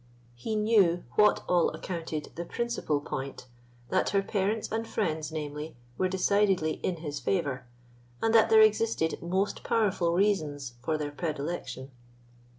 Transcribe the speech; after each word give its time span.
He 0.33 0.55
knew 0.55 1.03
what 1.13 1.43
all 1.47 1.69
accounted 1.75 2.31
the 2.33 2.43
principal 2.43 3.01
point, 3.01 3.45
that 3.89 4.09
her 4.09 4.23
parents 4.23 4.67
and 4.71 4.87
friends, 4.87 5.31
namely, 5.31 5.75
were 5.95 6.07
decidedly 6.07 6.77
in 6.81 6.95
his 6.95 7.19
favour, 7.19 7.67
and 8.19 8.33
that 8.33 8.49
there 8.49 8.61
existed 8.61 9.21
most 9.21 9.63
powerful 9.63 10.13
reasons 10.15 10.73
for 10.81 10.97
their 10.97 11.11
predilection. 11.11 11.91